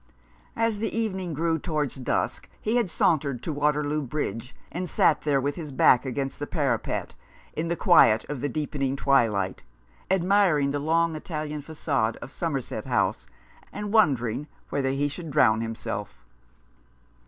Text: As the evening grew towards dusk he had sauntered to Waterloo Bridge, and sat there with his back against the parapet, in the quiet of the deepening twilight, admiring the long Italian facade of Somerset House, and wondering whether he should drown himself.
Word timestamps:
As 0.55 0.79
the 0.79 0.97
evening 0.97 1.35
grew 1.35 1.59
towards 1.59 1.93
dusk 1.93 2.49
he 2.59 2.77
had 2.77 2.89
sauntered 2.89 3.43
to 3.43 3.53
Waterloo 3.53 4.01
Bridge, 4.01 4.55
and 4.71 4.89
sat 4.89 5.21
there 5.21 5.39
with 5.39 5.53
his 5.53 5.71
back 5.71 6.07
against 6.07 6.39
the 6.39 6.47
parapet, 6.47 7.13
in 7.53 7.67
the 7.67 7.75
quiet 7.75 8.25
of 8.27 8.41
the 8.41 8.49
deepening 8.49 8.95
twilight, 8.95 9.61
admiring 10.09 10.71
the 10.71 10.79
long 10.79 11.15
Italian 11.15 11.61
facade 11.61 12.17
of 12.19 12.31
Somerset 12.31 12.85
House, 12.85 13.27
and 13.71 13.93
wondering 13.93 14.47
whether 14.71 14.89
he 14.89 15.07
should 15.07 15.29
drown 15.29 15.61
himself. 15.61 16.25